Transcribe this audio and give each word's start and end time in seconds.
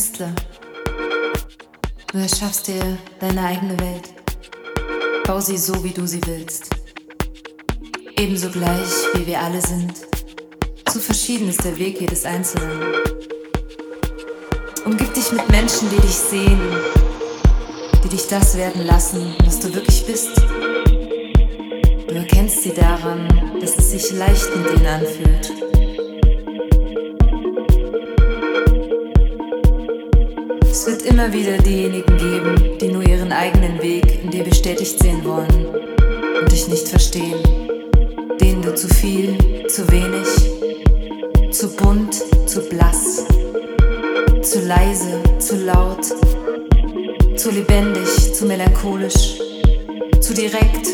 Künstler. 0.00 0.34
Du 2.10 2.16
erschaffst 2.16 2.68
dir 2.68 2.96
deine 3.18 3.44
eigene 3.44 3.78
Welt. 3.80 4.14
Bau 5.26 5.40
sie 5.40 5.58
so, 5.58 5.84
wie 5.84 5.90
du 5.90 6.06
sie 6.06 6.22
willst. 6.24 6.70
Ebenso 8.16 8.48
gleich, 8.48 8.88
wie 9.12 9.26
wir 9.26 9.38
alle 9.38 9.60
sind. 9.60 9.92
Zu 10.90 11.00
verschieden 11.00 11.50
ist 11.50 11.62
der 11.64 11.78
Weg 11.78 12.00
jedes 12.00 12.24
Einzelnen. 12.24 12.80
Umgib 14.86 15.12
dich 15.12 15.32
mit 15.32 15.46
Menschen, 15.50 15.90
die 15.90 16.00
dich 16.00 16.16
sehen, 16.16 16.60
die 18.02 18.08
dich 18.08 18.26
das 18.26 18.56
werden 18.56 18.86
lassen, 18.86 19.34
was 19.44 19.60
du 19.60 19.74
wirklich 19.74 20.06
bist. 20.06 20.34
Du 22.08 22.14
erkennst 22.14 22.62
sie 22.62 22.72
daran, 22.72 23.28
dass 23.60 23.76
es 23.76 23.90
sich 23.90 24.12
leicht 24.12 24.48
mit 24.56 24.78
ihnen 24.78 24.86
anfühlt. 24.86 25.69
Immer 31.20 31.32
wieder 31.34 31.58
diejenigen 31.58 32.16
geben, 32.16 32.78
die 32.80 32.88
nur 32.88 33.06
ihren 33.06 33.30
eigenen 33.30 33.80
Weg 33.82 34.22
in 34.24 34.30
dir 34.30 34.42
bestätigt 34.42 34.98
sehen 35.02 35.22
wollen 35.22 35.66
und 36.40 36.50
dich 36.50 36.66
nicht 36.68 36.88
verstehen, 36.88 37.42
denen 38.40 38.62
du 38.62 38.74
zu 38.74 38.88
viel, 38.88 39.36
zu 39.68 39.86
wenig, 39.90 40.26
zu 41.52 41.76
bunt, 41.76 42.14
zu 42.46 42.62
blass, 42.70 43.26
zu 44.40 44.60
leise, 44.60 45.20
zu 45.38 45.56
laut, 45.56 46.06
zu 47.36 47.50
lebendig, 47.50 48.32
zu 48.32 48.46
melancholisch, 48.46 49.38
zu 50.20 50.32
direkt, 50.32 50.86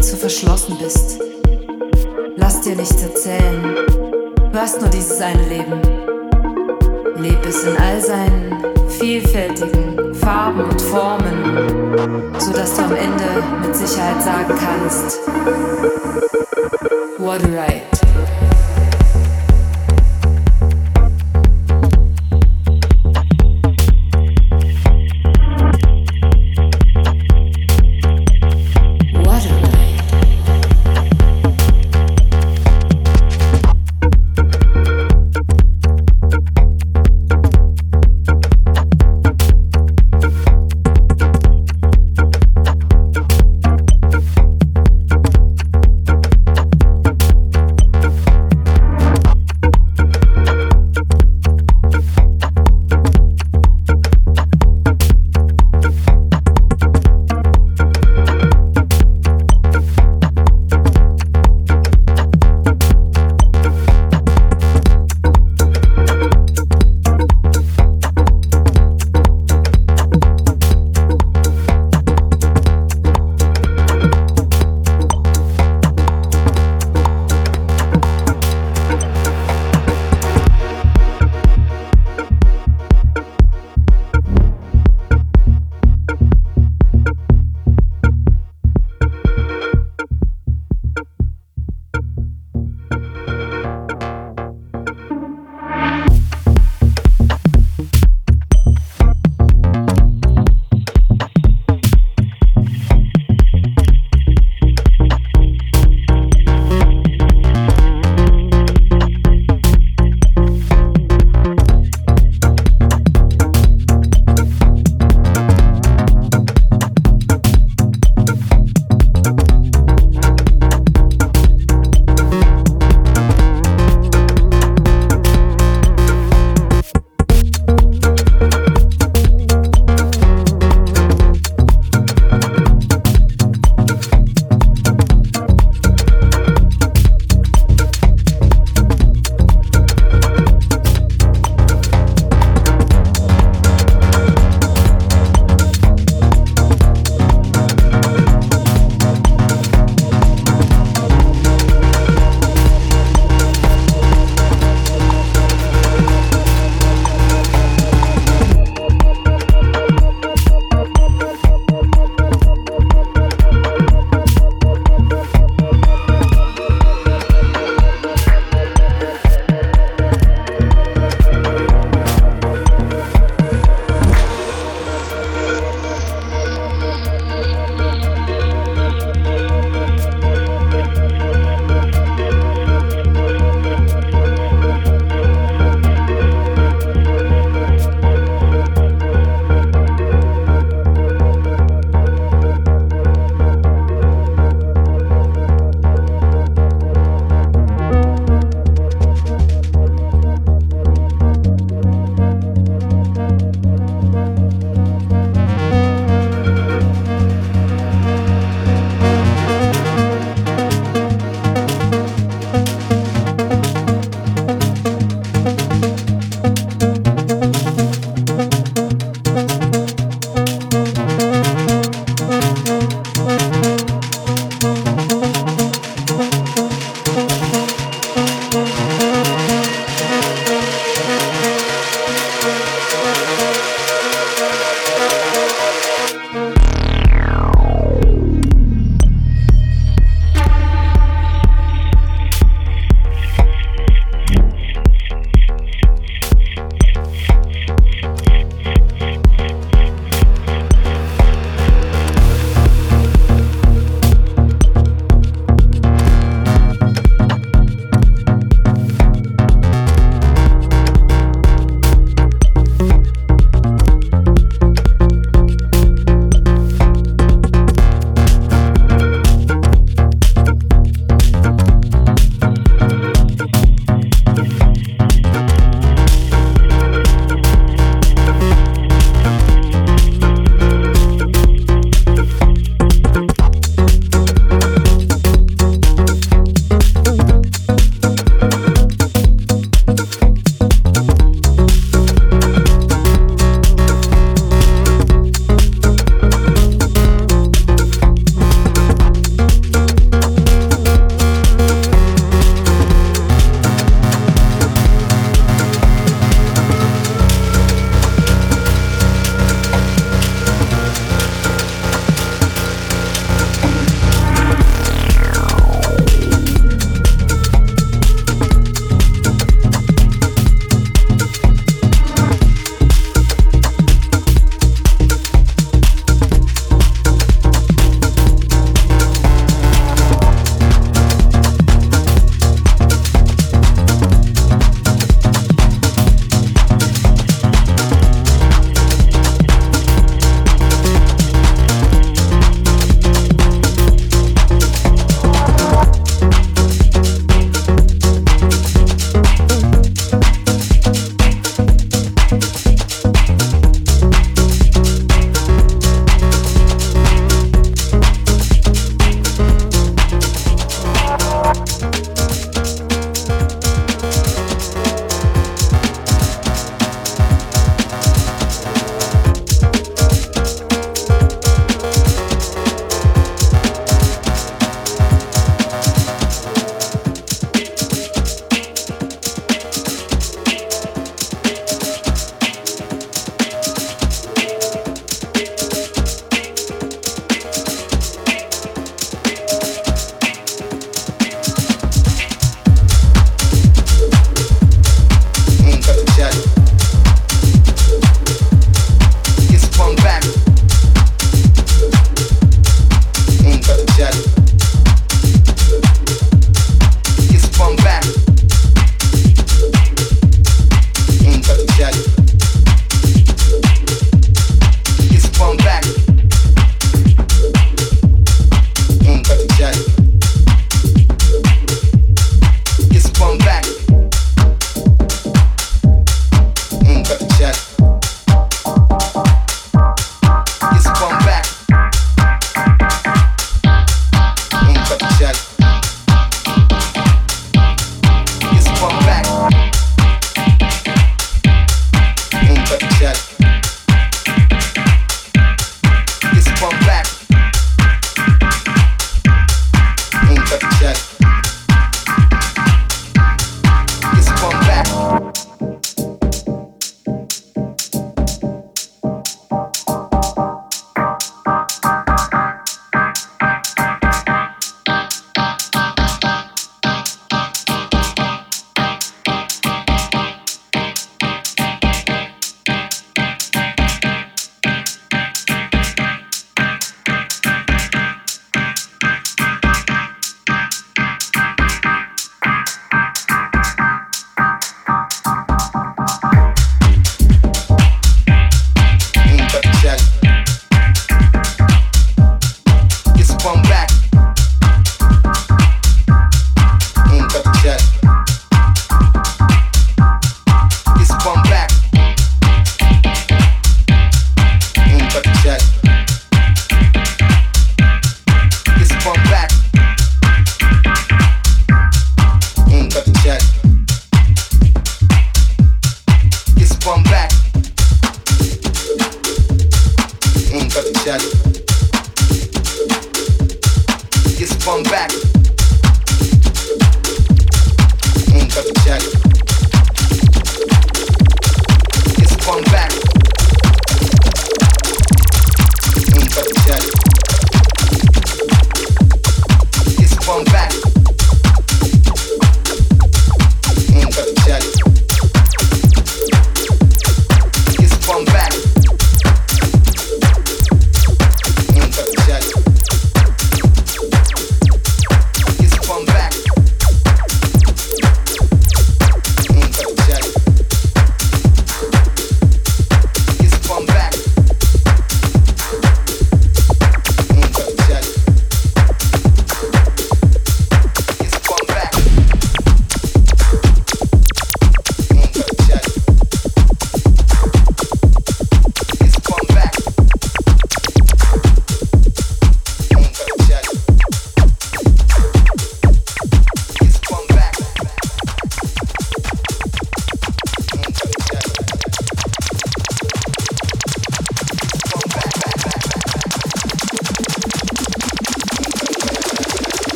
zu 0.00 0.16
verschlossen 0.16 0.76
bist. 0.80 1.20
Lass 2.36 2.60
dir 2.60 2.76
nichts 2.76 3.02
erzählen, 3.02 3.74
du 4.52 4.58
hast 4.58 4.80
nur 4.80 4.90
dieses 4.90 5.20
eine 5.20 5.48
Leben. 5.48 5.80
Leb 7.16 7.44
es 7.44 7.64
in 7.64 7.76
all 7.76 8.00
seinen 8.00 8.79
vielfältigen 9.00 10.14
Farben 10.14 10.60
und 10.60 10.80
Formen, 10.80 12.34
sodass 12.38 12.76
du 12.76 12.82
am 12.82 12.94
Ende 12.94 13.42
mit 13.66 13.74
Sicherheit 13.74 14.22
sagen 14.22 14.54
kannst, 14.58 15.18
what 17.18 17.42
a 17.42 17.46
ride. 17.46 17.79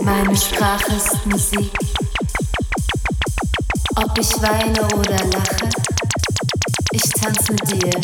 Meine 0.00 0.36
Sprache 0.36 0.92
ist 0.96 1.26
Musik. 1.26 1.70
Ob 3.94 4.18
ich 4.18 4.42
weine 4.42 4.82
oder 4.96 5.24
lache, 5.26 5.68
ich 6.92 7.02
tanz 7.02 7.48
mit 7.50 7.70
dir. 7.70 8.00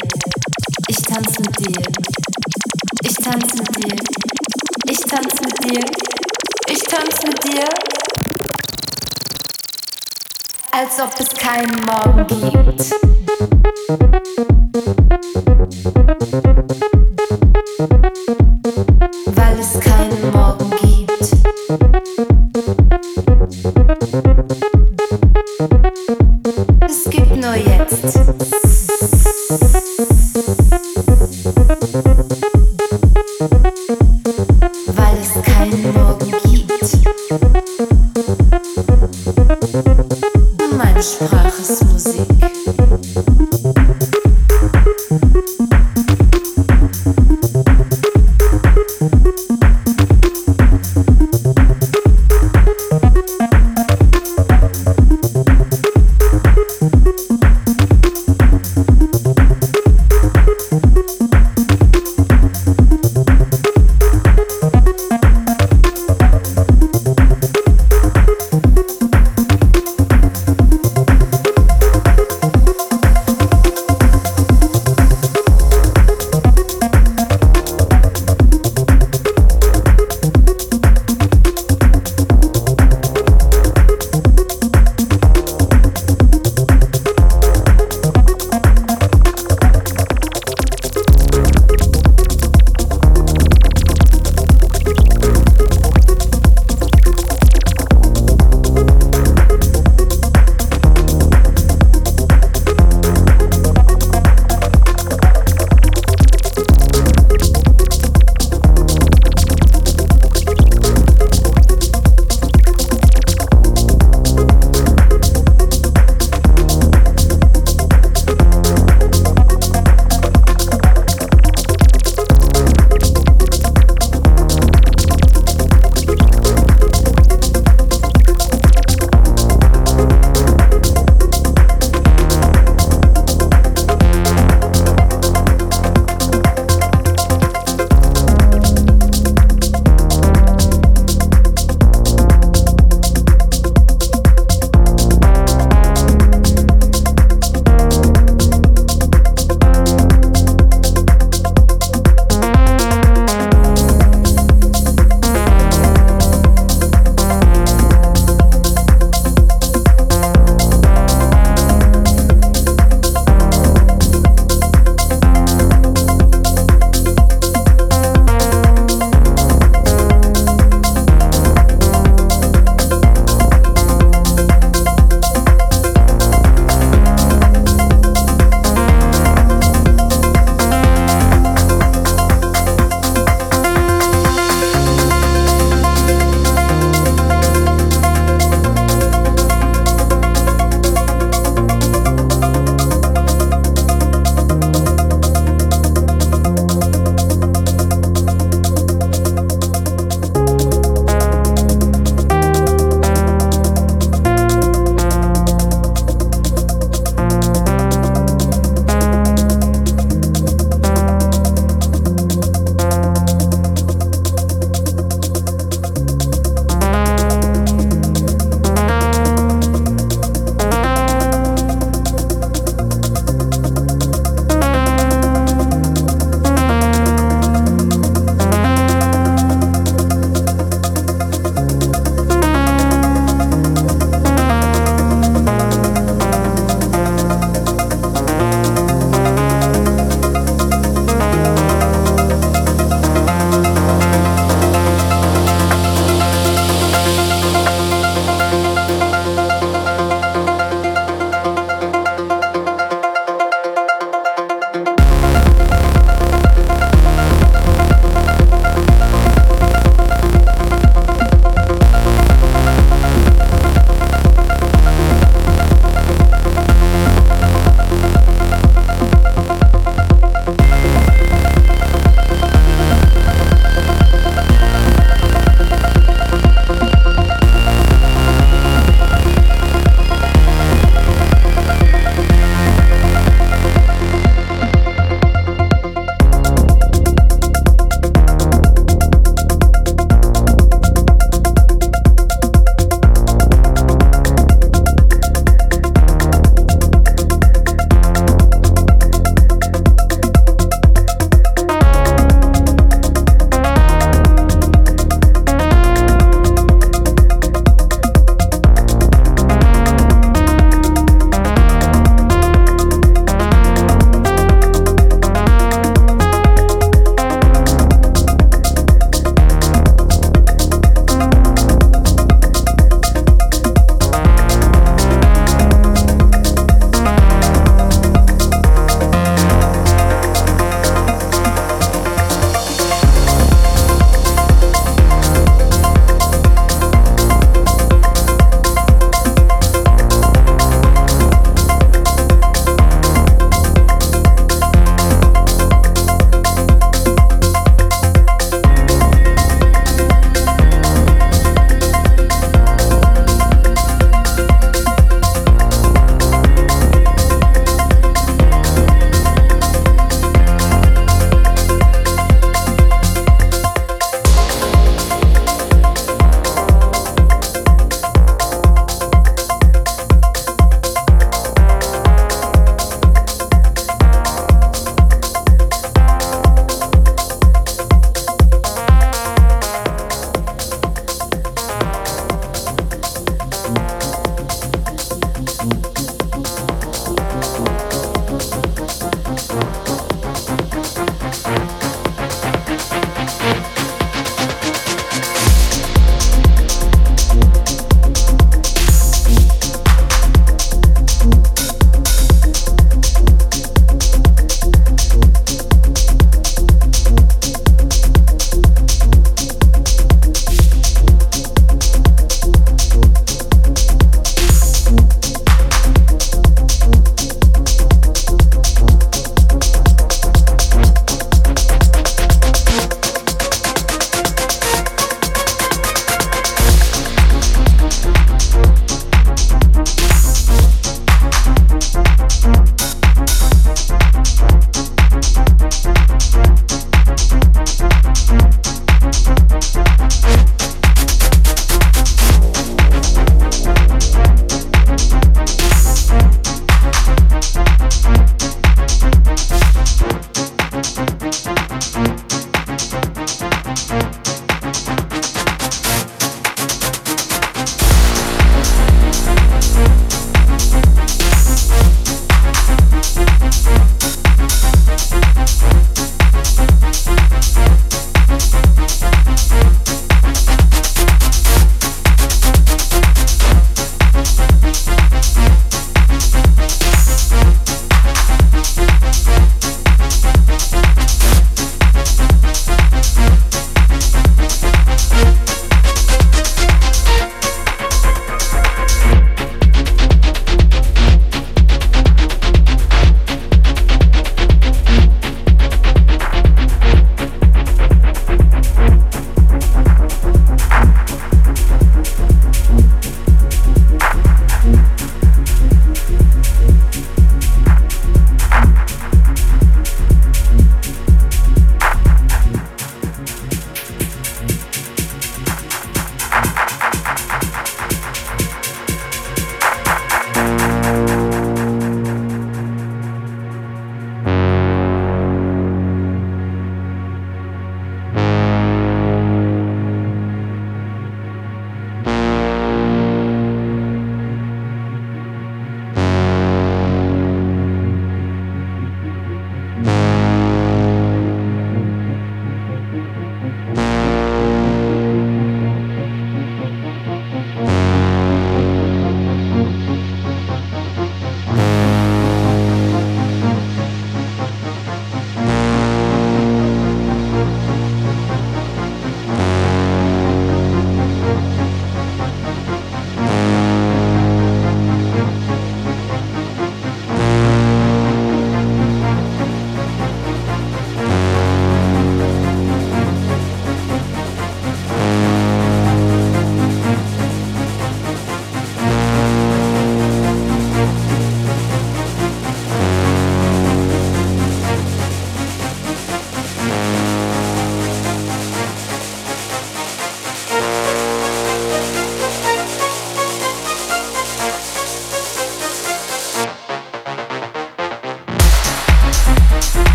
Ich 0.88 0.96
tanz 1.02 1.38
mit 1.40 1.58
dir. 1.58 1.82
Ich 3.02 3.14
tanz 3.16 3.54
mit 3.54 3.76
dir. 3.76 3.96
Ich 4.88 5.00
tanz 5.00 5.40
mit 5.40 5.64
dir. 5.64 5.84
Ich 6.68 6.82
tanz 6.84 7.22
mit 7.24 7.44
dir. 7.44 7.64
Als 10.70 11.00
ob 11.00 11.18
es 11.18 11.28
keinen 11.34 11.84
Morgen 11.84 12.26
gibt. 12.26 12.94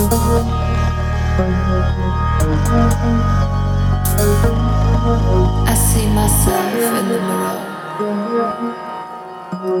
I 0.00 0.02
see 5.74 6.06
myself 6.08 6.72
in 6.98 7.08
the 7.10 7.20
mirror. 7.20 7.60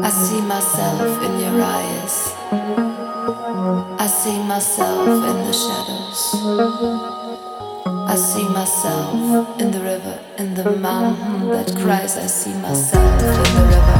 I 0.04 0.10
see 0.10 0.42
myself 0.42 1.22
in 1.24 1.40
your 1.40 1.62
eyes. 1.62 2.34
I 3.98 4.06
see 4.06 4.38
myself 4.42 5.08
in 5.08 5.36
the 5.46 5.52
shadows. 5.54 6.34
I 8.06 8.16
see 8.16 8.46
myself 8.50 9.14
in 9.58 9.70
the 9.70 9.80
river, 9.80 10.18
in 10.36 10.52
the 10.54 10.76
mountain 10.76 11.48
that 11.48 11.74
cries. 11.78 12.18
I 12.18 12.26
see 12.26 12.52
myself 12.60 13.22
in 13.22 13.54
the 13.56 13.62
river. 13.68 13.98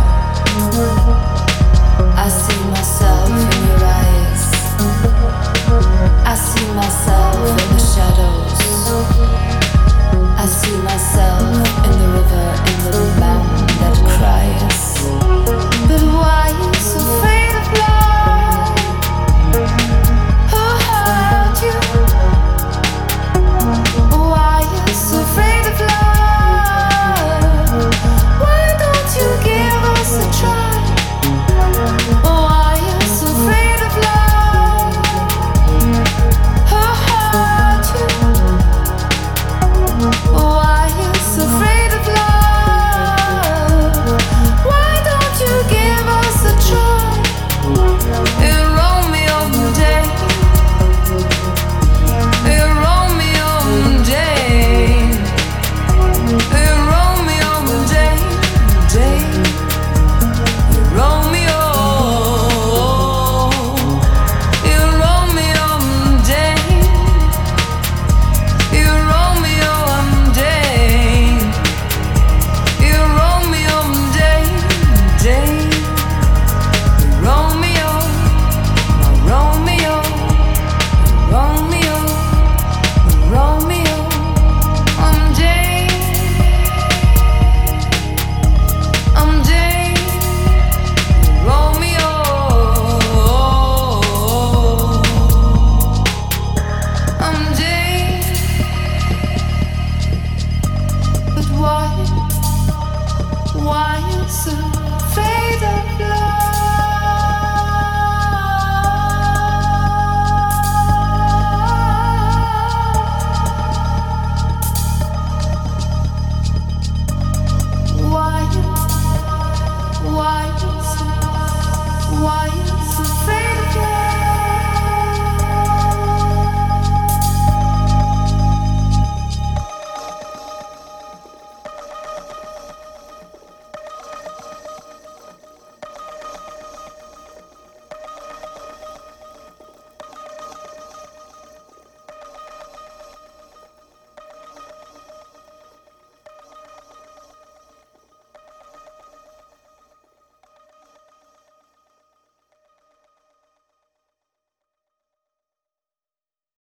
I 2.15 2.29
see 2.29 2.63
myself 2.69 4.00
myself 10.91 11.51
in 11.87 11.93
the 11.99 12.09
river, 12.09 12.47
in 12.71 12.79
the 12.85 13.10